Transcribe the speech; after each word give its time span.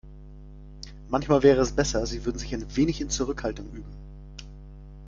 Manchmal 1.09 1.43
wäre 1.43 1.61
es 1.61 1.73
besser, 1.75 2.07
sie 2.07 2.25
würde 2.25 2.39
sich 2.39 2.51
ein 2.55 2.75
wenig 2.75 3.01
in 3.01 3.11
Zurückhaltung 3.11 3.69
üben. 3.69 3.93